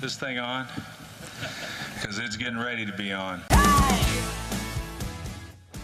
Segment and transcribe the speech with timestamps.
[0.00, 0.66] this thing on?
[1.94, 3.42] Because it's getting ready to be on.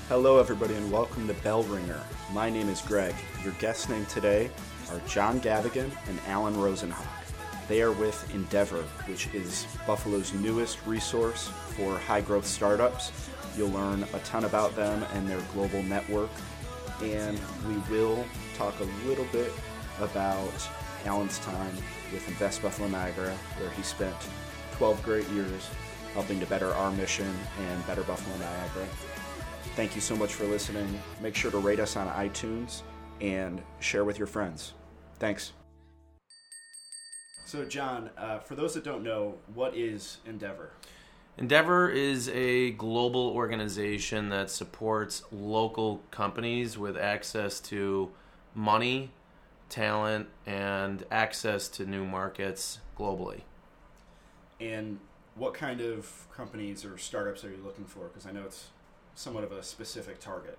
[0.08, 2.00] Hello, everybody, and welcome to Bell Ringer.
[2.32, 3.14] My name is Greg.
[3.44, 4.50] Your guest name today
[4.90, 7.04] are John Gavigan and Alan Rosenhawk.
[7.68, 13.12] They are with Endeavor, which is Buffalo's newest resource for high growth startups.
[13.54, 16.30] You'll learn a ton about them and their global network,
[17.02, 17.38] and
[17.68, 18.24] we will
[18.56, 19.52] talk a little bit
[20.00, 20.68] about
[21.06, 21.74] Alan's time
[22.12, 24.14] with Invest Buffalo Niagara, where he spent
[24.72, 25.70] 12 great years
[26.14, 27.32] helping to better our mission
[27.68, 28.86] and better Buffalo Niagara.
[29.74, 31.00] Thank you so much for listening.
[31.22, 32.82] Make sure to rate us on iTunes
[33.20, 34.72] and share with your friends.
[35.18, 35.52] Thanks.
[37.46, 40.72] So, John, uh, for those that don't know, what is Endeavor?
[41.38, 48.10] Endeavor is a global organization that supports local companies with access to
[48.54, 49.10] money,
[49.68, 53.40] talent, and access to new markets globally.
[54.60, 54.98] And
[55.34, 58.04] what kind of companies or startups are you looking for?
[58.04, 58.68] Because I know it's
[59.14, 60.58] somewhat of a specific target.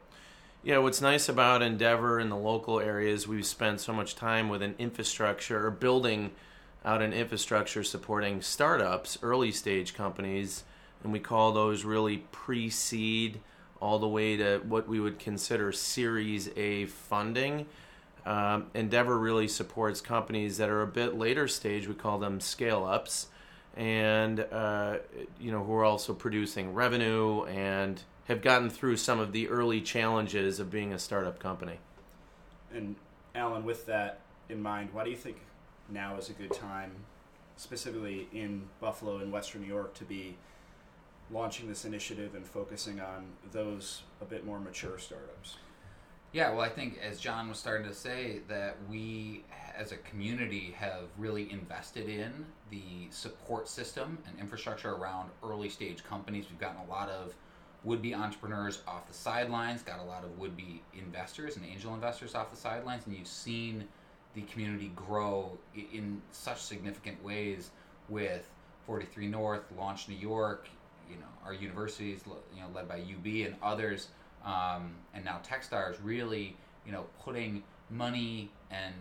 [0.64, 4.62] Yeah, what's nice about Endeavor in the local areas, we've spent so much time with
[4.62, 6.32] an infrastructure or building
[6.84, 10.64] out an infrastructure supporting startups, early stage companies,
[11.04, 13.40] and we call those really pre seed
[13.80, 17.68] all the way to what we would consider Series A funding.
[18.28, 21.88] Um, Endeavor really supports companies that are a bit later stage.
[21.88, 23.28] We call them scale ups,
[23.78, 24.98] and uh,
[25.40, 29.80] you know who are also producing revenue and have gotten through some of the early
[29.80, 31.80] challenges of being a startup company.
[32.74, 32.98] And
[33.34, 35.38] Alan, with that in mind, why do you think
[35.88, 36.92] now is a good time,
[37.56, 40.36] specifically in Buffalo and Western New York, to be
[41.32, 45.56] launching this initiative and focusing on those a bit more mature startups?
[46.38, 49.44] Yeah, well, I think as John was starting to say, that we
[49.76, 56.04] as a community have really invested in the support system and infrastructure around early stage
[56.04, 56.46] companies.
[56.48, 57.34] We've gotten a lot of
[57.84, 61.96] would be entrepreneurs off the sidelines, got a lot of would be investors and angel
[61.96, 63.88] investors off the sidelines, and you've seen
[64.36, 65.58] the community grow
[65.92, 67.72] in such significant ways
[68.10, 68.48] with
[68.86, 70.68] 43 North, Launch New York,
[71.10, 72.20] you know, our universities,
[72.54, 74.10] you know, led by UB and others,
[74.48, 78.94] um, and now Techstars really, you know, putting money and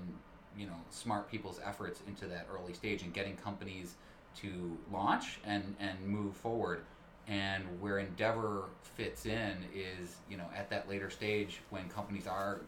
[0.59, 3.95] you know smart people's efforts into that early stage and getting companies
[4.41, 6.83] to launch and and move forward.
[7.29, 8.65] And where endeavor
[8.97, 12.61] fits in is you know at that later stage when companies are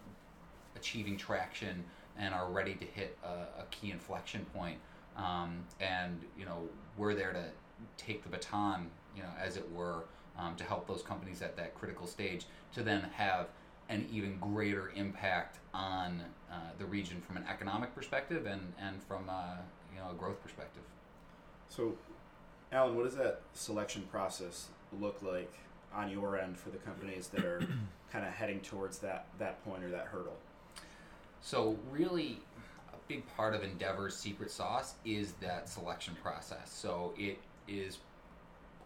[0.77, 1.85] achieving traction
[2.19, 4.79] and are ready to hit a, a key inflection point
[5.17, 6.59] um, and you know
[6.97, 7.45] we're there to
[7.97, 10.05] take the baton you know as it were
[10.39, 13.49] um, to help those companies at that critical stage to then have
[13.89, 19.29] an even greater impact on uh, the region from an economic perspective and, and from
[19.29, 19.59] a,
[19.93, 20.83] you know a growth perspective.
[21.69, 21.95] So
[22.73, 24.69] Alan, what does that selection process
[25.01, 25.53] look like
[25.95, 27.61] on your end for the companies that are
[28.13, 30.37] kind of heading towards that, that point or that hurdle?
[31.41, 32.41] So, really,
[32.93, 36.71] a big part of Endeavor's secret sauce is that selection process.
[36.71, 37.99] So, it is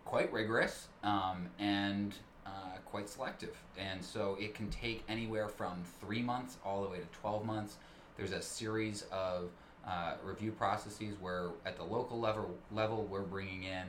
[0.04, 2.14] quite rigorous um, and
[2.46, 3.56] uh, quite selective.
[3.78, 7.76] And so, it can take anywhere from three months all the way to 12 months.
[8.16, 9.50] There's a series of
[9.86, 13.84] uh, review processes where at the local level level we're bringing in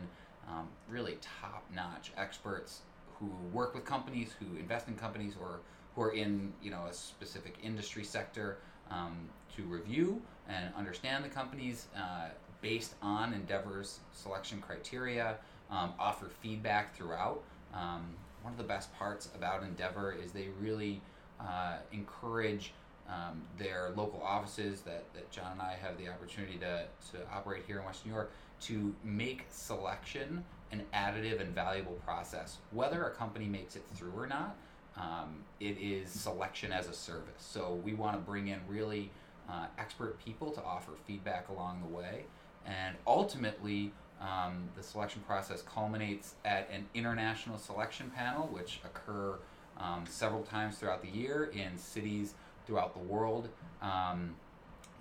[0.49, 2.81] um, really top notch experts
[3.19, 5.59] who work with companies, who invest in companies, or
[5.95, 8.57] who are in you know a specific industry sector
[8.89, 12.29] um, to review and understand the companies uh,
[12.61, 15.37] based on Endeavor's selection criteria,
[15.73, 17.41] um, offer feedback throughout.
[17.73, 18.05] Um,
[18.41, 21.01] one of the best parts about Endeavor is they really
[21.39, 22.73] uh, encourage
[23.09, 27.63] um, their local offices that, that John and I have the opportunity to, to operate
[27.65, 32.57] here in Western New York to make selection an additive and valuable process.
[32.71, 34.55] Whether a company makes it through or not,
[34.95, 37.33] um, it is selection as a service.
[37.39, 39.11] So we want to bring in really
[39.49, 42.25] uh, expert people to offer feedback along the way.
[42.65, 43.91] And ultimately,
[44.23, 49.37] um, the selection process culminates at an international selection panel, which occur
[49.77, 52.35] um, several times throughout the year in cities
[52.65, 53.49] throughout the world,
[53.81, 54.35] um,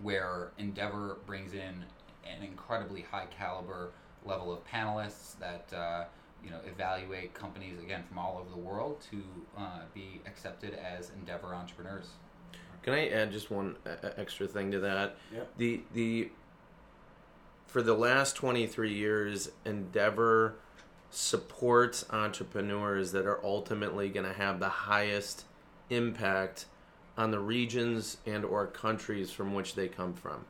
[0.03, 1.85] where Endeavor brings in
[2.25, 3.91] an incredibly high caliber
[4.25, 6.05] level of panelists that uh,
[6.43, 9.23] you know evaluate companies again from all over the world to
[9.57, 12.09] uh, be accepted as Endeavor entrepreneurs.
[12.83, 13.77] Can I add just one
[14.17, 15.17] extra thing to that?
[15.33, 15.53] Yep.
[15.59, 16.31] The the
[17.73, 20.57] for the last 23 years Endeavor
[21.11, 25.47] supports entrepreneurs that are ultimately going to have the highest
[25.89, 26.67] impact
[27.17, 30.45] on the regions and or countries from which they come from.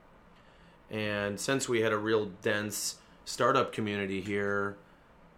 [0.90, 4.76] And since we had a real dense startup community here,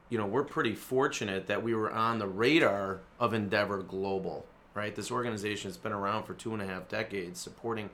[0.09, 4.95] you know, we're pretty fortunate that we were on the radar of Endeavor Global, right?
[4.95, 7.91] This organization has been around for two and a half decades, supporting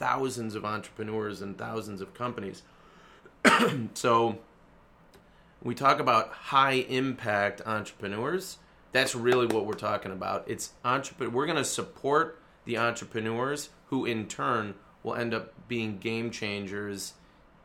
[0.00, 2.62] thousands of entrepreneurs and thousands of companies.
[3.94, 4.38] so
[5.62, 8.58] we talk about high impact entrepreneurs.
[8.92, 10.44] That's really what we're talking about.
[10.46, 11.32] It's entrepreneur.
[11.32, 17.14] We're going to support the entrepreneurs who, in turn, will end up being game changers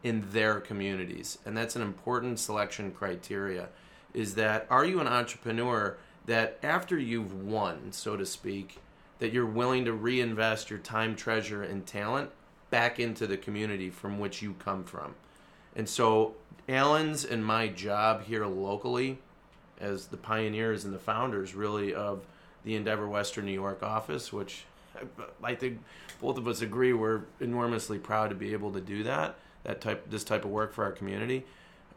[0.03, 3.69] in their communities, and that's an important selection criteria.
[4.13, 8.77] Is that are you an entrepreneur that after you've won, so to speak,
[9.19, 12.29] that you're willing to reinvest your time, treasure, and talent
[12.69, 15.15] back into the community from which you come from?
[15.75, 16.35] And so,
[16.67, 19.19] Alan's and my job here locally,
[19.79, 22.25] as the pioneers and the founders, really of
[22.63, 24.65] the Endeavor Western New York office, which
[25.43, 25.79] I think
[26.21, 29.35] both of us agree we're enormously proud to be able to do that.
[29.63, 31.45] That type, this type of work for our community.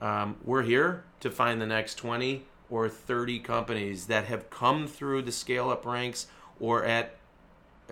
[0.01, 5.23] Um, we're here to find the next 20 or 30 companies that have come through
[5.23, 6.27] the scale up ranks
[6.61, 7.17] or at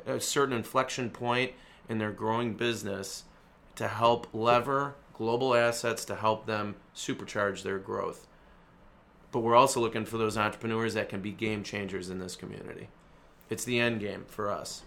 [0.07, 1.53] a certain inflection point
[1.89, 3.25] in their growing business
[3.77, 8.27] to help lever global assets to help them supercharge their growth.
[9.33, 12.89] But we're also looking for those entrepreneurs that can be game changers in this community.
[13.49, 14.83] It's the end game for us.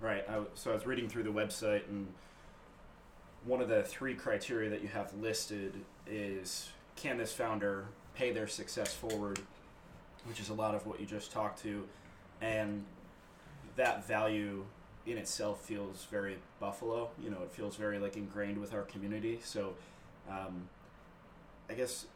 [0.00, 0.24] Right.
[0.28, 2.06] I, so I was reading through the website, and
[3.44, 5.74] one of the three criteria that you have listed
[6.06, 9.40] is can this founder pay their success forward,
[10.26, 11.86] which is a lot of what you just talked to,
[12.40, 12.84] and
[13.76, 14.64] that value
[15.06, 17.10] in itself feels very Buffalo.
[17.22, 19.40] You know, it feels very like ingrained with our community.
[19.42, 19.74] So,
[20.30, 20.68] um,
[21.68, 22.06] I guess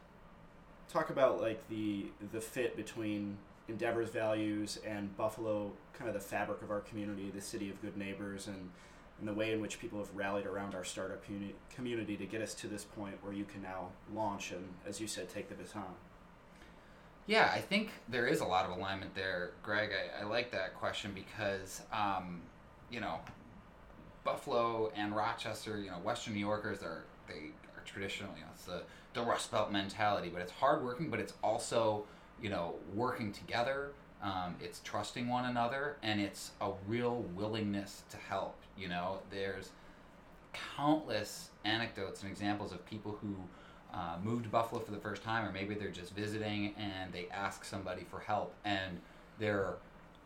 [0.91, 3.37] talk about like the the fit between
[3.69, 7.97] Endeavor's values and Buffalo, kind of the fabric of our community, the city of good
[7.97, 8.69] neighbors, and
[9.19, 12.41] and the way in which people have rallied around our startup uni- community to get
[12.41, 15.55] us to this point where you can now launch and, as you said, take the
[15.55, 15.95] baton.
[17.25, 19.89] Yeah, I think there is a lot of alignment there, Greg.
[19.91, 22.41] I, I like that question because, um,
[22.91, 23.19] you know,
[24.23, 28.31] Buffalo and Rochester, you know, Western New Yorkers are they are traditional.
[28.35, 32.05] You know, it's the the Rust Belt mentality, but it's hardworking, but it's also
[32.41, 33.91] you know working together.
[34.21, 38.55] Um, it's trusting one another, and it's a real willingness to help.
[38.77, 39.69] You know, there's
[40.75, 43.35] countless anecdotes and examples of people who
[43.93, 47.27] uh, moved to Buffalo for the first time, or maybe they're just visiting and they
[47.31, 48.99] ask somebody for help, and
[49.39, 49.75] they're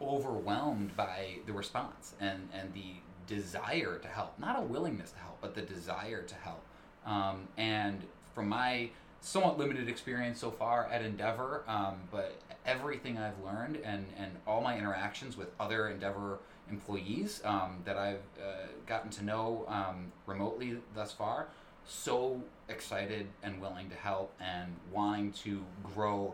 [0.01, 2.95] overwhelmed by the response and, and the
[3.27, 4.37] desire to help.
[4.39, 6.63] Not a willingness to help, but the desire to help.
[7.05, 8.03] Um, and
[8.33, 8.89] from my
[9.21, 14.61] somewhat limited experience so far at Endeavor, um, but everything I've learned and, and all
[14.61, 16.39] my interactions with other Endeavor
[16.69, 21.47] employees um, that I've uh, gotten to know um, remotely thus far,
[21.85, 26.33] so excited and willing to help and wanting to grow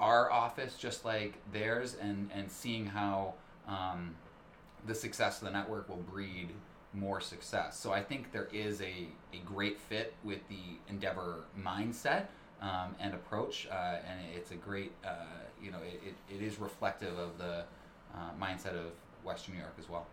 [0.00, 3.34] our office just like theirs and, and seeing how
[3.68, 4.16] um,
[4.86, 6.48] the success of the network will breed
[6.92, 7.78] more success.
[7.78, 12.26] So I think there is a, a great fit with the Endeavor mindset
[12.60, 15.14] um, and approach, uh, and it's a great, uh,
[15.62, 17.64] you know, it, it, it is reflective of the
[18.14, 18.90] uh, mindset of
[19.22, 20.06] Western New York as well.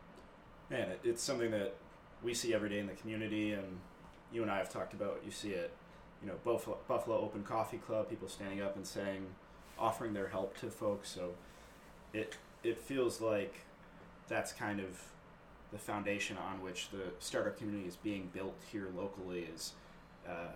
[0.69, 1.75] Man, it, it's something that
[2.21, 3.79] we see every day in the community, and
[4.31, 5.21] you and I have talked about.
[5.25, 5.71] You see it,
[6.21, 9.25] you know, Buffalo, Buffalo Open Coffee Club, people standing up and saying,
[9.79, 11.09] offering their help to folks.
[11.09, 11.31] So
[12.13, 13.55] it it feels like
[14.27, 15.01] that's kind of
[15.71, 19.73] the foundation on which the startup community is being built here locally is,
[20.27, 20.51] uh,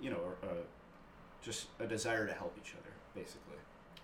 [0.00, 0.62] you know, uh,
[1.42, 3.56] just a desire to help each other, basically.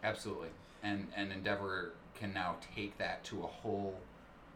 [0.04, 0.48] Absolutely,
[0.82, 3.98] and and Endeavor can now take that to a whole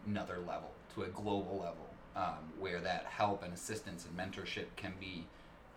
[0.06, 4.92] another level, to a global level, um, where that help and assistance and mentorship can
[5.00, 5.24] be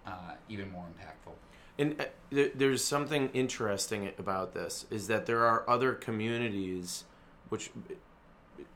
[0.06, 1.34] uh, even more impactful.
[1.80, 7.06] And uh, there's something interesting about this is that there are other communities,
[7.48, 7.72] which,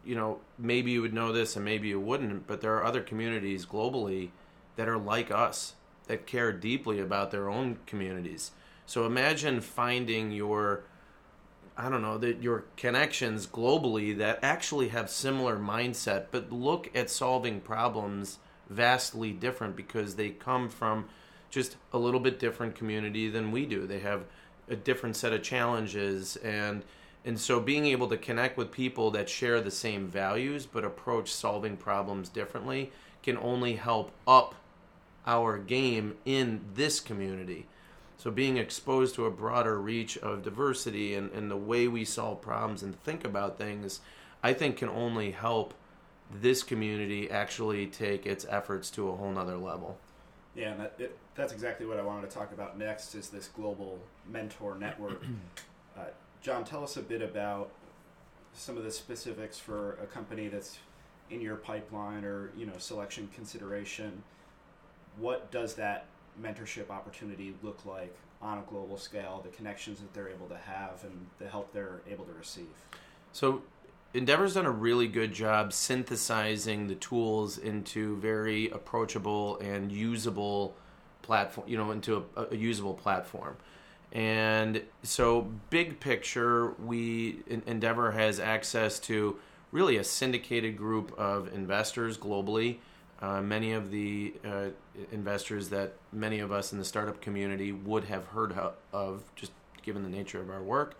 [0.05, 3.01] you know, maybe you would know this and maybe you wouldn't, but there are other
[3.01, 4.29] communities globally
[4.77, 5.75] that are like us
[6.07, 8.51] that care deeply about their own communities.
[8.85, 10.83] So imagine finding your
[11.75, 17.09] I don't know that your connections globally that actually have similar mindset, but look at
[17.09, 18.37] solving problems
[18.69, 21.05] vastly different because they come from
[21.53, 23.85] just a little bit different community than we do.
[23.85, 24.23] They have
[24.67, 26.83] a different set of challenges and
[27.25, 31.31] and so being able to connect with people that share the same values but approach
[31.31, 32.91] solving problems differently
[33.21, 34.55] can only help up
[35.25, 37.67] our game in this community.
[38.17, 42.41] So being exposed to a broader reach of diversity and, and the way we solve
[42.41, 44.01] problems and think about things,
[44.41, 45.73] I think can only help
[46.31, 49.97] this community actually take its efforts to a whole nother level.
[50.55, 53.47] Yeah, and that, it, that's exactly what I wanted to talk about next is this
[53.47, 55.23] global mentor network.
[55.97, 56.05] uh,
[56.41, 57.71] John, tell us a bit about
[58.53, 60.77] some of the specifics for a company that's
[61.31, 64.23] in your pipeline or you know selection consideration.
[65.17, 66.05] What does that
[66.41, 69.41] mentorship opportunity look like on a global scale?
[69.43, 72.67] The connections that they're able to have and the help they're able to receive.
[73.31, 73.63] So
[74.15, 80.75] Endeavor's done a really good job synthesizing the tools into very approachable and usable
[81.23, 83.57] platform, you know, into a, a usable platform.
[84.11, 89.39] And so, big picture, we Endeavor has access to
[89.71, 92.77] really a syndicated group of investors globally.
[93.19, 94.67] Uh, many of the uh,
[95.11, 98.53] investors that many of us in the startup community would have heard
[98.91, 99.51] of, just
[99.81, 100.95] given the nature of our work.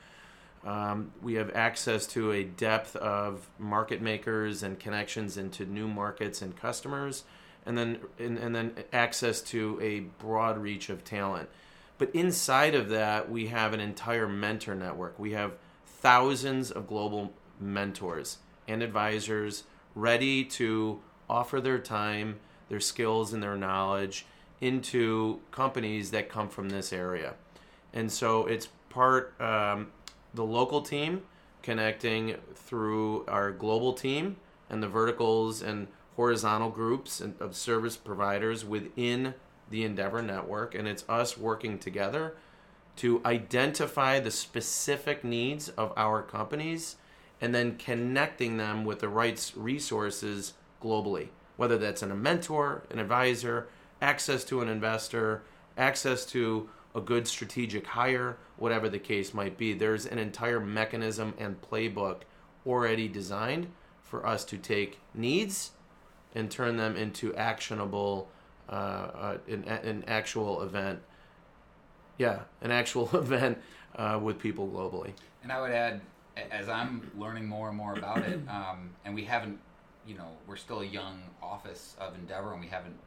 [0.65, 6.41] Um, we have access to a depth of market makers and connections into new markets
[6.41, 7.23] and customers,
[7.65, 11.49] and then and, and then access to a broad reach of talent.
[11.97, 15.19] But inside of that, we have an entire mentor network.
[15.19, 15.53] We have
[15.85, 19.63] thousands of global mentors and advisors
[19.95, 22.39] ready to offer their time,
[22.69, 24.25] their skills, and their knowledge
[24.59, 27.33] into companies that come from this area.
[27.93, 29.87] And so it's part um,
[30.33, 31.21] the local team
[31.61, 34.35] connecting through our global team
[34.69, 39.33] and the verticals and horizontal groups of service providers within
[39.69, 40.75] the Endeavor network.
[40.75, 42.35] And it's us working together
[42.97, 46.97] to identify the specific needs of our companies
[47.41, 52.99] and then connecting them with the right resources globally, whether that's in a mentor, an
[52.99, 53.67] advisor,
[54.01, 55.43] access to an investor,
[55.77, 59.73] access to a good strategic hire, whatever the case might be.
[59.73, 62.21] There's an entire mechanism and playbook
[62.65, 63.67] already designed
[64.01, 65.71] for us to take needs
[66.35, 68.29] and turn them into actionable,
[68.69, 70.99] uh, uh, an, an, actual event.
[72.17, 73.57] Yeah, an actual event
[73.95, 75.13] uh, with people globally.
[75.41, 76.01] And I would add,
[76.51, 79.59] as I'm learning more and more about it, um, and we haven't,
[80.07, 82.97] you know, we're still a young office of Endeavor, and we haven't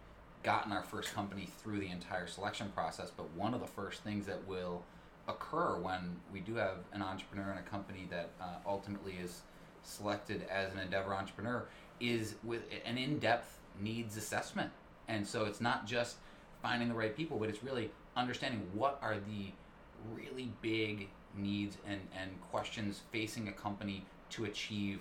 [0.46, 3.10] gotten our first company through the entire selection process.
[3.14, 4.84] But one of the first things that will
[5.26, 9.42] occur when we do have an entrepreneur in a company that uh, ultimately is
[9.82, 11.66] selected as an Endeavor entrepreneur
[12.00, 14.70] is with an in-depth needs assessment.
[15.08, 16.18] And so it's not just
[16.62, 19.50] finding the right people, but it's really understanding what are the
[20.14, 25.00] really big needs and, and questions facing a company to achieve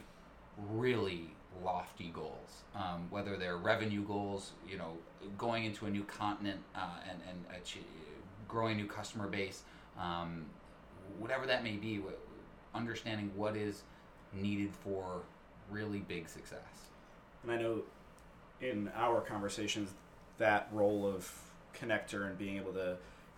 [0.72, 1.30] really
[1.64, 4.94] lofty goals, um, whether they're revenue goals, you know,
[5.38, 7.84] going into a new continent uh, and, and achieve,
[8.48, 9.64] growing a new customer base,
[10.00, 10.46] um,
[11.20, 12.02] whatever that may be,
[12.74, 13.84] understanding what is
[14.34, 15.22] needed for
[15.72, 16.60] really big success.
[17.44, 17.82] And I know
[18.62, 19.92] in our conversations,
[20.38, 21.32] that role of
[21.74, 22.98] connector and being able to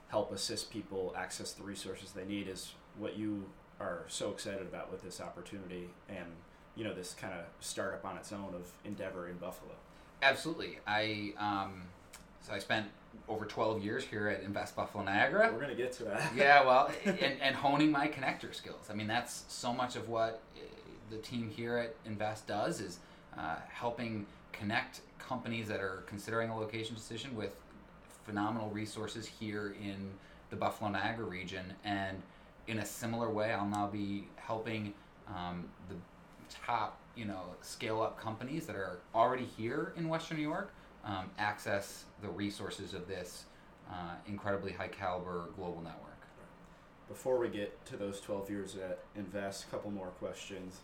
[0.10, 3.46] help assist people access the resources they need is what you
[3.80, 6.28] are so excited about with this opportunity and
[6.78, 9.72] you know this kind of startup on its own of endeavor in buffalo.
[10.22, 10.80] Absolutely.
[10.88, 11.84] I um,
[12.42, 12.88] so i spent
[13.28, 15.50] over 12 years here at invest buffalo niagara.
[15.52, 16.32] We're to get to that.
[16.36, 18.88] Yeah well and, and honing my connector skills.
[18.90, 20.62] I mean that's so much of what eh,
[21.10, 23.00] the team here at invest does is
[23.38, 27.56] uh, helping connect companies that are considering a location decision with
[28.26, 30.12] phenomenal resources here in
[30.50, 31.74] the buffalo niagara region.
[31.84, 32.22] And
[32.68, 34.94] in a similar way, I'll now be helping
[35.28, 35.96] um, the
[36.50, 40.72] top, you know, scale up companies that are already here in Western New York
[41.04, 43.46] um, access the resources of this
[43.90, 46.04] uh, incredibly high caliber global network.
[47.08, 50.80] Before we get to those 12 years at Invest, a couple more questions.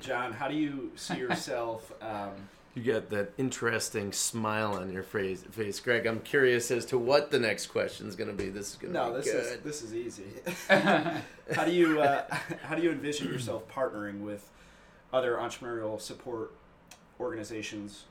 [0.00, 1.92] John, how do you see yourself?
[2.02, 6.06] Um, you got that interesting smile on your face, face, Greg.
[6.06, 8.48] I'm curious as to what the next question is going to be.
[8.48, 9.44] This is going to no, be this good.
[9.44, 10.24] is this is easy.
[11.54, 12.24] how do you uh,
[12.62, 14.48] how do you envision yourself partnering with
[15.12, 16.52] other entrepreneurial support
[17.20, 18.04] organizations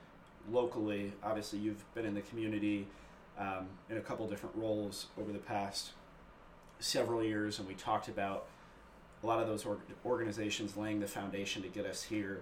[0.51, 1.13] locally?
[1.24, 2.88] Obviously, you've been in the community
[3.38, 5.91] um, in a couple different roles over the past
[6.79, 8.48] several years, and we talked about
[9.24, 9.65] a lot of those
[10.05, 12.41] organizations laying the foundation to get us here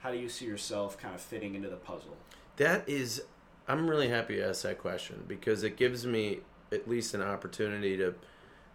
[0.00, 2.16] how do you see yourself kind of fitting into the puzzle?
[2.56, 3.22] That is,
[3.66, 6.40] I'm really happy you asked that question because it gives me
[6.72, 8.14] at least an opportunity to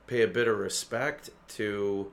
[0.08, 2.12] pay a bit of respect to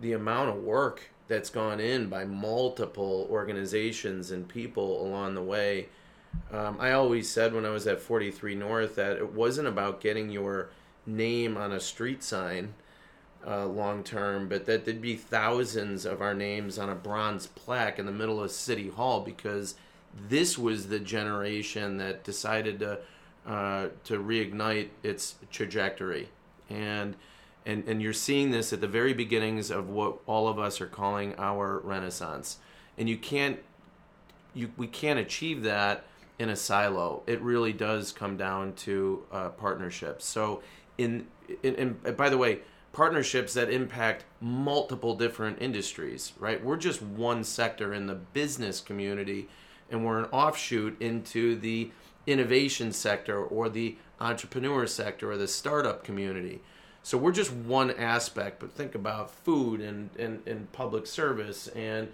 [0.00, 5.88] the amount of work that's gone in by multiple organizations and people along the way.
[6.52, 10.28] Um, I always said when I was at 43 North that it wasn't about getting
[10.28, 10.68] your
[11.06, 12.74] name on a street sign
[13.46, 17.98] uh, long term, but that there'd be thousands of our names on a bronze plaque
[17.98, 19.76] in the middle of City Hall because
[20.28, 22.98] this was the generation that decided to
[23.46, 26.28] uh, to reignite its trajectory.
[26.68, 27.16] And,
[27.66, 30.86] and, and you're seeing this at the very beginnings of what all of us are
[30.86, 32.58] calling our renaissance.
[32.96, 33.58] And you can't,
[34.54, 36.04] you, we can't achieve that
[36.38, 37.22] in a silo.
[37.26, 40.24] It really does come down to uh, partnerships.
[40.24, 40.62] So,
[40.96, 41.26] in,
[41.62, 42.60] in, in, by the way,
[42.92, 46.62] partnerships that impact multiple different industries, right?
[46.62, 49.48] We're just one sector in the business community,
[49.90, 51.90] and we're an offshoot into the
[52.26, 56.60] innovation sector or the entrepreneur sector or the startup community.
[57.02, 62.08] So we're just one aspect, but think about food and, and, and public service and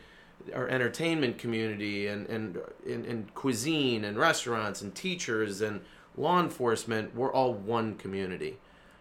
[0.54, 5.80] our entertainment community and, and, and, and cuisine and restaurants and teachers and
[6.16, 7.14] law enforcement.
[7.14, 8.58] We're all one community.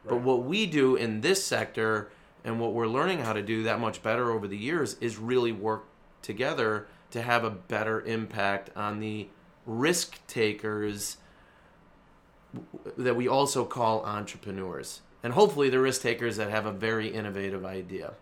[0.08, 2.10] But what we do in this sector
[2.44, 5.52] and what we're learning how to do that much better over the years is really
[5.52, 5.86] work
[6.22, 9.28] together to have a better impact on the
[9.66, 11.18] risk takers
[12.98, 15.02] that we also call entrepreneurs.
[15.26, 18.14] And hopefully, the risk takers that have a very innovative idea.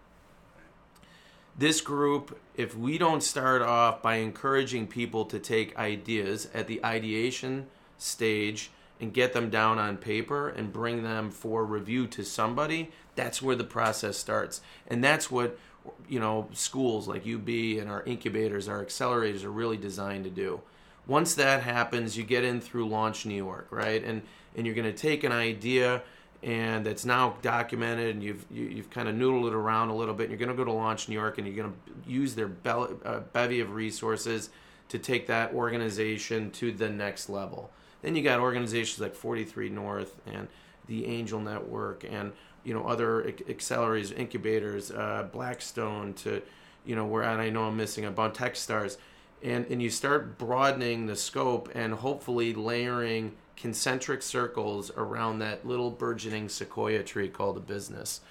[1.57, 6.79] This group, if we don't start off by encouraging people to take ideas at the
[6.85, 7.67] ideation
[7.97, 13.41] stage and get them down on paper and bring them for review to somebody, that's
[13.41, 14.61] where the process starts.
[14.87, 15.59] And that's what
[16.07, 20.61] you know schools like UB and our incubators, our accelerators are really designed to do.
[21.05, 24.01] Once that happens, you get in through Launch New York, right?
[24.01, 24.21] And
[24.55, 26.01] and you're going to take an idea
[26.43, 29.89] and it's now documented and you've you, have you have kind of noodled it around
[29.89, 30.29] a little bit.
[30.29, 32.49] And you're going to go to Launch New York and you're going to use their
[32.49, 34.49] be- uh, bevy of resources
[34.89, 37.71] to take that organization to the next level.
[38.01, 40.49] Then you got organizations like 43 North and
[40.87, 42.33] the Angel Network and
[42.65, 46.41] you know other accelerators, incubators, uh, Blackstone to
[46.85, 48.97] you know where and I know I'm missing a bunch TechStars,
[49.41, 55.91] and and you start broadening the scope and hopefully layering concentric circles around that little
[55.91, 58.21] burgeoning sequoia tree called a business,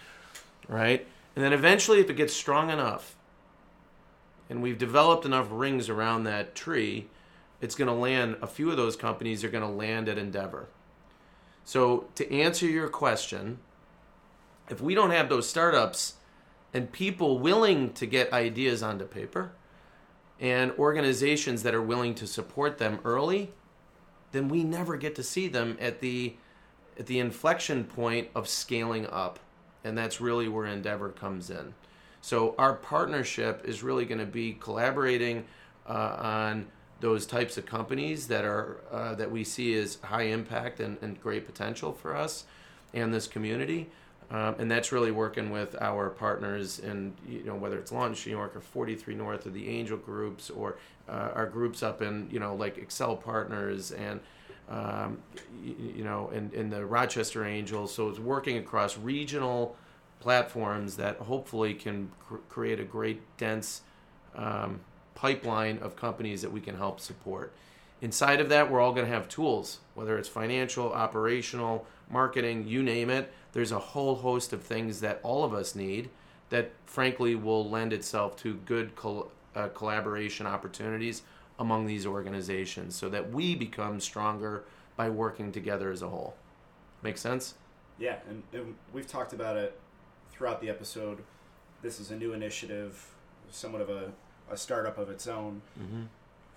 [0.69, 1.07] right?
[1.35, 3.17] And then eventually, if it gets strong enough,
[4.51, 7.09] and we've developed enough rings around that tree,
[7.61, 10.69] it's going to land, a few of those companies are going to land at Endeavor.
[11.65, 13.61] So, to answer your question,
[14.69, 16.15] if we don't have those startups
[16.75, 19.53] and people willing to get ideas onto paper
[20.41, 23.53] and organizations that are willing to support them early,
[24.33, 26.35] then we never get to see them at the
[26.99, 29.39] at the inflection point of scaling up.
[29.85, 31.75] And that's really where Endeavor comes in.
[32.21, 35.45] So our partnership is really going to be collaborating
[35.89, 36.67] uh, on
[37.01, 41.21] those types of companies that are uh, that we see as high impact and, and,
[41.21, 42.45] great potential for us
[42.95, 43.91] and this community.
[44.33, 48.33] Um, and that's really working with our partners and you know whether it's Launch New
[48.33, 52.41] York or 43 North or the Angel groups or uh, our groups up in you
[52.41, 54.21] know like Excell Partners and
[54.71, 55.19] um,
[55.63, 57.95] you, you, know in, the Rochester Angels.
[57.95, 59.77] So it's working across regional
[60.19, 63.83] platforms that hopefully can cr- create a great dense
[64.35, 64.81] um,
[65.15, 67.53] pipeline of companies that we can help support.
[68.01, 72.83] Inside of that, we're all going to have tools, whether it's financial, operational, marketing, you
[72.83, 73.33] name it.
[73.53, 76.11] There's a whole host of things that all of us need
[76.51, 81.23] that, frankly, will lend itself to good col- uh, collaboration opportunities
[81.59, 84.65] among these organizations so that we become stronger
[84.97, 86.35] by working together as a whole.
[87.03, 87.55] Make sense?
[87.99, 89.79] Yeah, and, and we've talked about it
[90.31, 91.19] throughout the episode.
[91.83, 93.07] This is a new initiative,
[93.51, 94.13] somewhat of a
[94.53, 95.63] a startup of its own.
[95.81, 96.03] Mm-hmm.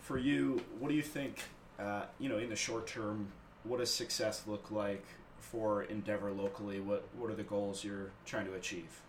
[0.02, 1.42] For you, what do you think?
[1.80, 3.28] Uh, you know, in the short term,
[3.64, 5.06] what does success look like
[5.52, 6.80] for Endeavor locally?
[6.80, 9.02] What What are the goals you're trying to achieve?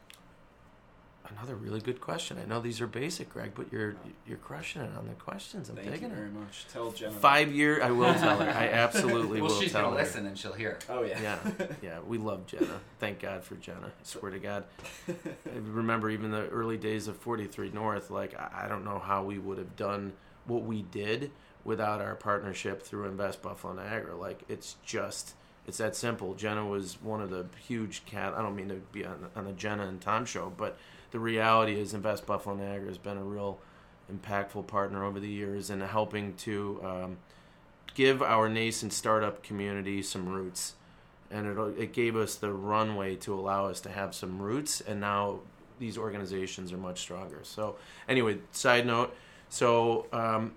[1.37, 2.39] Another really good question.
[2.41, 3.97] I know these are basic, Greg, but you're
[4.29, 5.69] you're crushing it on the questions.
[5.69, 6.33] I'm Thank digging you very it.
[6.35, 6.67] much.
[6.73, 7.11] Tell Jenna.
[7.13, 7.83] Five year.
[7.83, 8.49] I will tell her.
[8.49, 10.03] I absolutely well, will she's tell gonna her.
[10.05, 10.79] listen and she'll hear.
[10.89, 11.21] Oh yeah.
[11.21, 11.39] Yeah,
[11.83, 11.99] yeah.
[12.07, 12.81] We love Jenna.
[13.01, 13.89] Thank God for Jenna.
[13.89, 14.65] I swear to God.
[15.09, 15.15] I
[15.57, 18.09] remember even the early days of 43 North.
[18.09, 20.13] Like I don't know how we would have done
[20.47, 21.33] what we did
[21.65, 24.15] without our partnership through Invest Buffalo Niagara.
[24.15, 25.35] Like it's just
[25.67, 26.35] it's that simple.
[26.35, 28.35] Jenna was one of the huge cat.
[28.37, 30.79] I don't mean to be on, on the Jenna and Tom show, but
[31.11, 33.59] the reality is Invest Buffalo Niagara has been a real
[34.13, 37.17] impactful partner over the years in helping to um,
[37.95, 40.75] give our nascent startup community some roots.
[41.31, 45.01] And it, it gave us the runway to allow us to have some roots, and
[45.01, 45.41] now
[45.81, 47.41] these organizations are much stronger.
[47.43, 47.77] So,
[48.09, 49.15] anyway, side note.
[49.49, 50.53] So, um,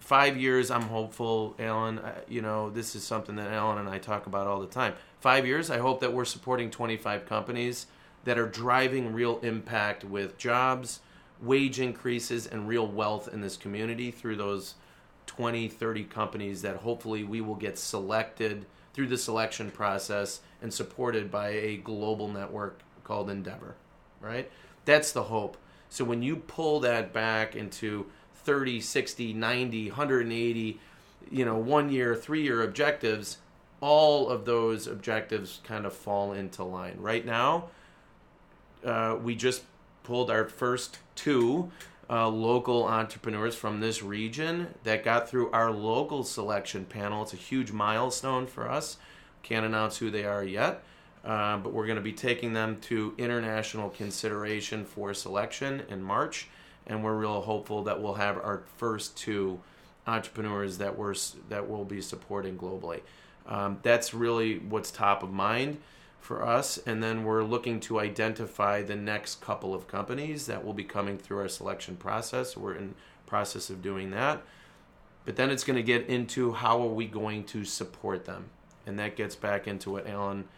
[0.00, 2.00] five years, I'm hopeful, Alan.
[2.00, 4.94] Uh, you know, this is something that Alan and I talk about all the time.
[5.20, 7.86] Five years, I hope that we're supporting 25 companies
[8.24, 11.00] that are driving real impact with jobs,
[11.40, 14.74] wage increases, and real wealth in this community through those
[15.26, 21.30] 20, 30 companies that hopefully we will get selected through the selection process and supported
[21.30, 23.76] by a global network called Endeavor,
[24.20, 24.50] right?
[24.84, 25.56] That's the hope.
[25.88, 28.06] So when you pull that back into
[28.44, 30.80] 30, 60, 90, 180,
[31.30, 33.38] you know, one year, three year objectives,
[33.80, 36.96] all of those objectives kind of fall into line.
[36.98, 37.68] Right now,
[38.84, 39.62] uh, we just
[40.02, 41.70] pulled our first two
[42.10, 47.22] uh, local entrepreneurs from this region that got through our local selection panel.
[47.22, 48.96] It's a huge milestone for us.
[49.42, 50.82] Can't announce who they are yet,
[51.24, 56.48] uh, but we're going to be taking them to international consideration for selection in March,
[56.90, 59.60] and we're real hopeful that we'll have our first two
[60.06, 61.14] entrepreneurs that we're
[61.48, 63.00] that we'll be supporting globally.
[63.46, 65.78] Um, that's really what's top of mind
[66.20, 70.74] for us, and then we're looking to identify the next couple of companies that will
[70.74, 72.56] be coming through our selection process.
[72.56, 74.42] We're in process of doing that,
[75.24, 78.46] but then it's going to get into how are we going to support them,
[78.84, 80.48] and that gets back into what Alan.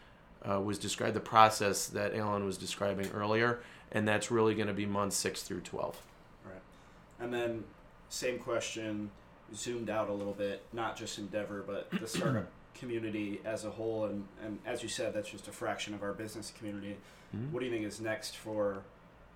[0.45, 3.61] Uh, was described the process that Alan was describing earlier,
[3.93, 6.03] and that's really going to be months six through 12
[7.23, 7.65] and then
[8.09, 9.11] same question,
[9.55, 14.05] zoomed out a little bit, not just Endeavor, but the startup community as a whole,
[14.07, 16.97] and, and as you said, that's just a fraction of our business community.
[17.35, 17.53] Mm-hmm.
[17.53, 18.83] What do you think is next for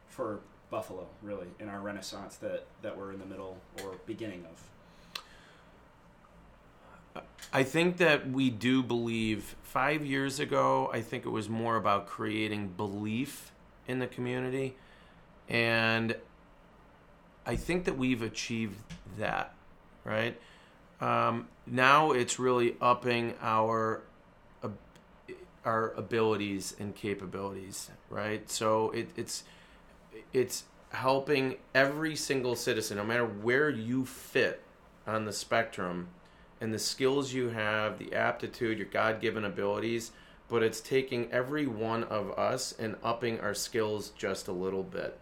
[0.09, 4.44] for Buffalo, really, in our renaissance that, that we're in the middle or beginning
[7.14, 7.25] of?
[7.53, 12.07] I think that we do believe five years ago, I think it was more about
[12.07, 13.53] creating belief
[13.87, 14.77] in the community.
[15.49, 16.16] And
[17.47, 18.77] I think that we've achieved
[19.19, 19.55] that,
[20.05, 20.39] right?
[21.01, 24.03] Um, now it's really upping our
[25.65, 28.49] our abilities and capabilities, right?
[28.49, 29.45] So it, it's
[30.33, 34.63] it's helping every single citizen, no matter where you fit
[35.07, 36.09] on the spectrum,
[36.61, 40.13] and the skills you have, the aptitude, your God given abilities,
[40.49, 45.19] but it's taking every one of us and upping our skills just a little bit.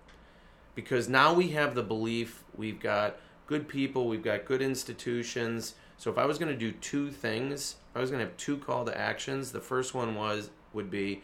[0.74, 6.10] Because now we have the belief we've got good people, we've got good institutions, so
[6.10, 8.84] if I was going to do two things, I was going to have two call
[8.84, 9.52] to actions.
[9.52, 11.22] The first one was would be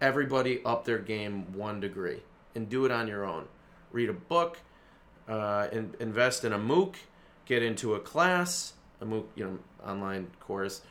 [0.00, 2.20] everybody up their game one degree
[2.54, 3.46] and do it on your own.
[3.90, 4.58] Read a book,
[5.28, 6.94] uh, in, invest in a MOOC,
[7.46, 10.82] get into a class, a MOOC, you know, online course.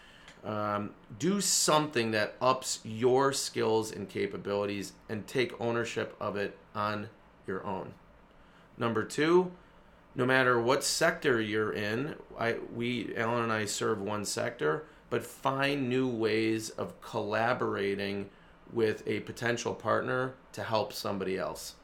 [0.43, 7.10] Um, do something that ups your skills and capabilities and take ownership of it on
[7.47, 7.93] your own.
[8.77, 9.51] Number two,
[10.15, 15.25] no matter what sector you're in, I we Alan and I serve one sector, but
[15.25, 18.30] find new ways of collaborating
[18.71, 21.75] with a potential partner to help somebody else.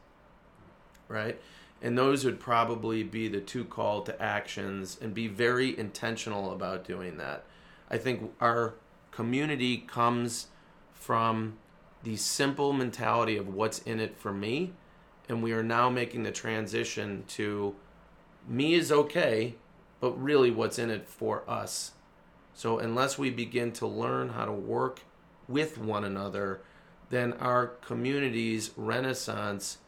[1.08, 1.40] Right?
[1.80, 6.84] And those would probably be the two call to actions and be very intentional about
[6.84, 7.44] doing that.
[7.90, 8.74] I think our
[9.10, 10.48] community comes
[10.92, 11.56] from
[12.02, 14.72] the simple mentality of what's in it for me,
[15.28, 17.74] and we are now making the transition to
[18.48, 19.54] me is okay,
[20.00, 21.92] but really what's in it for us.
[22.54, 25.00] So, unless we begin to learn how to work
[25.46, 26.60] with one another,
[27.10, 29.78] then our community's renaissance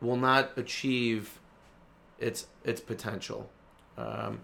[0.00, 1.38] will not achieve
[2.18, 3.50] its its potential.
[3.98, 4.40] Um,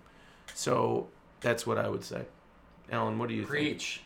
[0.55, 1.09] so
[1.40, 2.25] that's what I would say.
[2.90, 4.03] Alan, what do you Preach.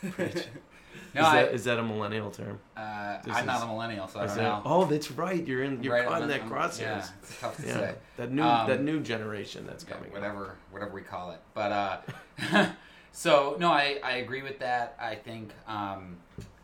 [0.00, 0.14] think?
[0.14, 0.44] Preach.
[1.14, 2.58] No, is, that, I, is that a millennial term?
[2.76, 4.62] Uh, I'm is, not a millennial, so I don't know.
[4.64, 5.46] Oh, that's right.
[5.46, 5.82] You're in.
[5.82, 6.80] You're right, in that crosshairs.
[6.80, 7.72] Yeah, it's tough to yeah.
[7.74, 7.94] say.
[8.16, 10.10] That new um, that new generation that's coming.
[10.10, 10.56] Yeah, whatever up.
[10.70, 12.66] whatever we call it, but uh,
[13.12, 14.96] so no, I I agree with that.
[15.00, 16.16] I think um,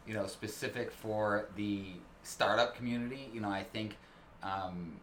[0.06, 1.84] you know specific for the
[2.22, 3.30] startup community.
[3.32, 3.96] You know, I think
[4.42, 4.96] um,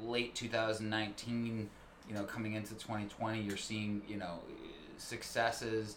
[0.00, 1.68] late 2019.
[2.08, 4.38] You know, coming into 2020, you're seeing you know
[4.98, 5.96] successes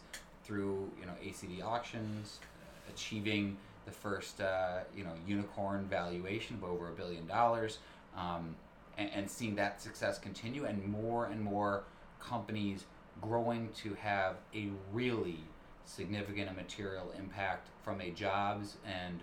[0.50, 6.64] through you know ACV auctions, uh, achieving the first uh, you know unicorn valuation of
[6.64, 7.78] over a billion dollars,
[8.18, 8.56] um,
[8.98, 11.84] and, and, seeing that success continue, and more and more
[12.20, 12.86] companies
[13.22, 15.40] growing to have a really
[15.86, 19.20] significant and material impact from a jobs and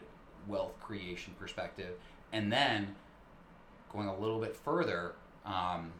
[0.46, 1.94] wealth creation perspective,
[2.32, 2.94] and then
[3.92, 5.16] going a little bit further.
[5.44, 5.92] Um,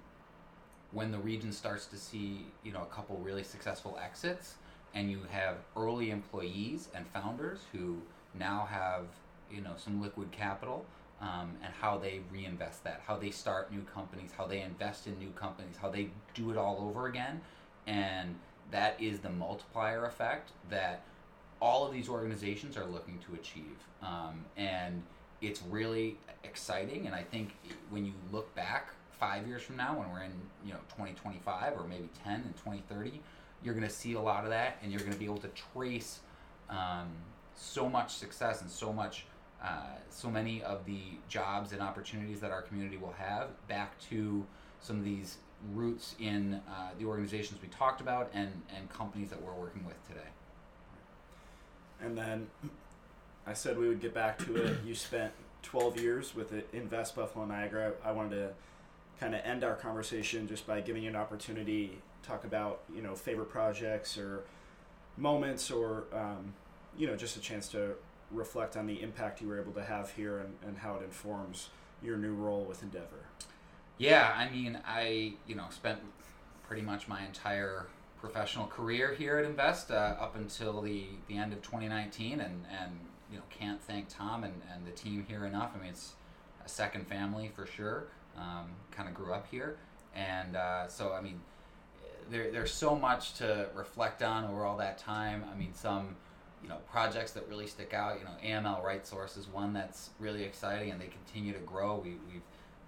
[0.93, 4.55] when the region starts to see, you know, a couple really successful exits,
[4.97, 7.99] and you have early employees and founders who
[8.35, 9.05] now have
[9.53, 10.85] you know some liquid capital
[11.21, 15.17] um, and how they reinvest that how they start new companies how they invest in
[15.19, 17.41] new companies how they do it all over again.
[17.87, 18.35] And
[18.73, 21.03] that is the multiplier effect that
[21.61, 23.79] all of these organizations are looking to achieve.
[24.03, 25.03] Um, and
[25.41, 27.07] it's really exciting.
[27.07, 27.55] And i think
[27.91, 30.33] when you look back five years from now, when we're in
[30.65, 33.21] you know 2025 or maybe 10 and 2030,
[33.63, 35.49] you're going to see a lot of that, and you're going to be able to
[35.49, 36.21] trace
[36.71, 37.09] um,
[37.55, 39.27] so much success and so much.
[39.63, 44.45] Uh, so many of the jobs and opportunities that our community will have back to
[44.81, 45.39] some of these
[45.73, 49.97] roots in uh, the organizations we talked about and, and companies that we're working with
[50.07, 50.29] today.
[52.03, 52.49] And then
[53.47, 54.79] I said we would get back to it.
[54.85, 57.93] You spent 12 years with it, Invest Buffalo Niagara.
[58.05, 58.51] I wanted to
[59.19, 63.15] kind of end our conversation just by giving you an opportunity talk about you know
[63.15, 64.45] favorite projects or
[65.17, 66.53] moments or um,
[66.97, 67.95] you know just a chance to
[68.31, 71.69] reflect on the impact you were able to have here and, and how it informs
[72.03, 73.27] your new role with Endeavor.
[73.99, 76.01] Yeah, I mean, I you know spent
[76.67, 77.87] pretty much my entire
[78.21, 82.93] professional career here at Invest uh, up until the, the end of 2019, and and
[83.31, 85.73] you know can't thank Tom and, and the team here enough.
[85.75, 86.13] I mean, it's
[86.65, 88.05] a second family for sure.
[88.37, 89.77] Um, kind of grew up here,
[90.15, 91.41] and uh, so I mean,
[92.31, 95.45] there, there's so much to reflect on over all that time.
[95.53, 96.17] I mean, some
[96.63, 98.19] you know projects that really stick out.
[98.19, 102.01] You know, AML RightSource is one that's really exciting, and they continue to grow.
[102.03, 102.43] We, we've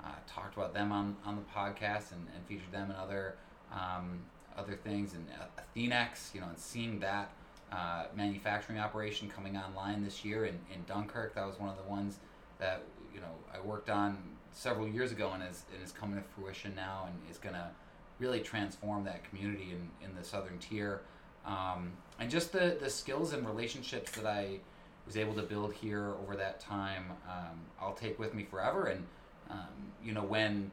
[0.04, 3.34] uh, talked about them on, on the podcast and, and featured them in other
[3.72, 4.20] um,
[4.56, 5.26] other things, and
[5.58, 7.30] Athenex, you know, and seeing that
[7.70, 11.88] uh, manufacturing operation coming online this year in, in Dunkirk, that was one of the
[11.88, 12.16] ones
[12.58, 12.82] that
[13.14, 14.18] you know I worked on
[14.52, 17.70] several years ago and is, and is coming to fruition now and is to
[18.18, 21.02] really transform that community in, in the southern tier.
[21.46, 24.58] Um, and just the, the skills and relationships that I
[25.06, 28.86] was able to build here over that time, um, I'll take with me forever.
[28.86, 29.06] And,
[29.50, 30.70] um, you know, when,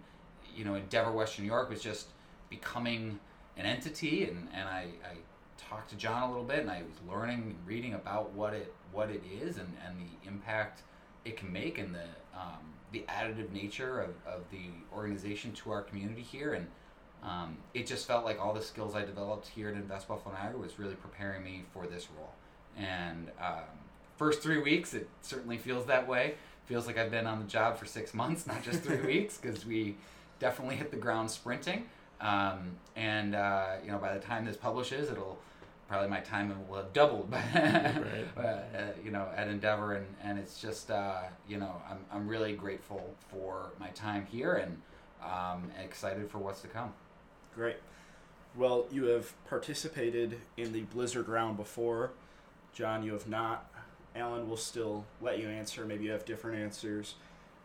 [0.55, 2.07] you know, Endeavor Western New York was just
[2.49, 3.19] becoming
[3.57, 5.15] an entity and, and I, I
[5.57, 8.73] talked to John a little bit and I was learning and reading about what it,
[8.91, 10.83] what it is and, and the impact
[11.23, 12.03] it can make and the,
[12.37, 16.53] um, the additive nature of, of the organization to our community here.
[16.53, 16.67] And
[17.25, 20.59] um, it just felt like all the skills I developed here at Invest Buffalo Niagara
[20.59, 22.31] was really preparing me for this role.
[22.77, 23.63] And um,
[24.15, 26.35] first three weeks, it certainly feels that way.
[26.65, 29.65] Feels like I've been on the job for six months, not just three weeks, because
[29.65, 29.95] we
[30.39, 31.85] definitely hit the ground sprinting.
[32.21, 35.39] Um, and uh, you know, by the time this publishes, it'll
[35.87, 38.25] probably my time will have doubled, right.
[38.37, 38.61] uh,
[39.03, 43.13] you know, at Endeavor, and, and it's just, uh, you know, I'm, I'm really grateful
[43.29, 44.81] for my time here and
[45.23, 46.91] um, excited for what's to come.
[47.55, 47.77] Great.
[48.55, 52.11] Well, you have participated in the Blizzard round before.
[52.73, 53.71] John, you have not.
[54.15, 55.85] Alan will still let you answer.
[55.85, 57.15] Maybe you have different answers.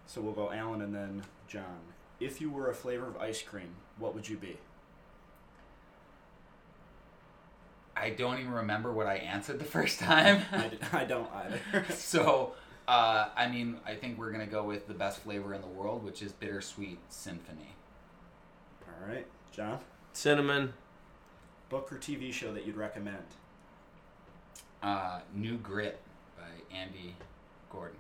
[0.06, 1.80] So we'll go Alan and then John.
[2.18, 4.58] If you were a flavor of ice cream, what would you be?
[7.96, 10.42] I don't even remember what I answered the first time.
[10.52, 11.84] I, I don't either.
[11.94, 12.54] so,
[12.88, 15.66] uh, I mean, I think we're going to go with the best flavor in the
[15.66, 17.74] world, which is Bittersweet Symphony.
[18.86, 19.26] All right.
[19.52, 19.78] John?
[20.12, 20.72] Cinnamon.
[21.68, 23.22] Book or TV show that you'd recommend?
[24.82, 26.00] Uh, New Grit
[26.36, 27.14] by Andy
[27.70, 27.98] Gordon.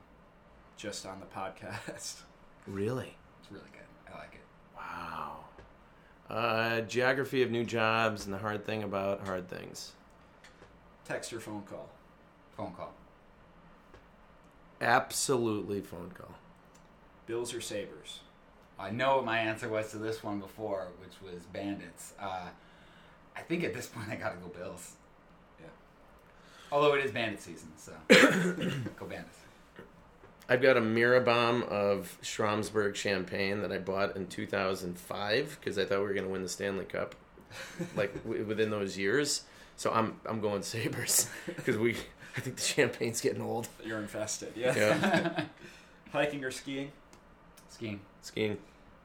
[0.76, 2.22] Just on the podcast.
[2.66, 3.16] Really?
[3.40, 4.12] It's really good.
[4.14, 4.40] I like it.
[4.76, 5.38] Wow.
[6.28, 9.92] Uh, geography of new jobs and the hard thing about hard things.
[11.06, 11.88] Text or phone call?
[12.56, 12.92] Phone call.
[14.80, 16.34] Absolutely phone call.
[17.26, 18.20] Bills or Sabres?
[18.80, 22.14] I know what my answer was to this one before, which was Bandits.
[22.20, 22.46] Uh,
[23.36, 24.92] I think at this point I gotta go Bills.
[25.60, 25.66] Yeah.
[26.72, 29.38] Although it is Bandit season, so go Bandits.
[30.48, 35.98] I've got a Mirabom of Schramsberg champagne that I bought in 2005 because I thought
[35.98, 37.14] we were going to win the Stanley Cup,
[37.94, 39.44] like w- within those years.
[39.76, 41.96] So I'm I'm going Sabres because we
[42.36, 43.68] I think the champagne's getting old.
[43.84, 44.52] You're infested.
[44.56, 44.74] Yeah.
[44.74, 45.44] Yeah.
[46.12, 46.90] Hiking or skiing?
[47.68, 48.00] Skiing.
[48.22, 48.58] Skiing.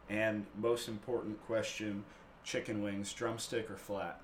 [0.10, 2.04] And most important question:
[2.44, 4.20] chicken wings, drumstick or flat?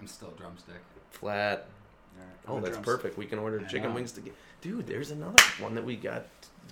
[0.00, 0.76] I'm still drumstick.
[1.10, 1.66] Flat.
[2.18, 2.84] All right, Oh, that's drumstick.
[2.84, 3.18] perfect.
[3.18, 3.94] We can order I chicken know.
[3.94, 4.36] wings together.
[4.60, 6.24] Dude, there's another one that we got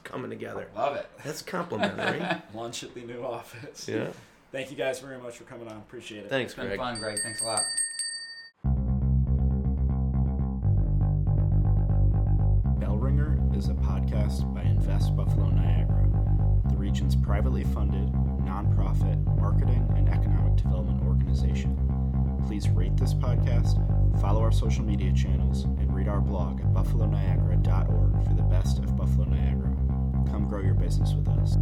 [0.05, 0.67] coming together.
[0.77, 1.09] Love it.
[1.25, 2.23] That's complimentary.
[2.55, 3.89] Lunch at the new office.
[3.89, 4.09] yeah.
[4.51, 5.77] Thank you guys very much for coming on.
[5.77, 6.31] Appreciate it.
[6.31, 6.79] Thanks, It's been Greg.
[6.79, 7.19] fun, Greg.
[7.23, 7.63] Thanks a lot.
[12.81, 16.09] Bellringer is a podcast by Invest Buffalo Niagara,
[16.71, 18.09] the region's privately funded,
[18.49, 21.77] nonprofit marketing and economic development organization.
[22.47, 23.77] Please rate this podcast,
[24.21, 28.97] follow our social media channels, and read our blog at buffaloniagara.org for the best of
[28.97, 29.71] Buffalo Niagara.
[30.31, 31.59] Come grow your business with us.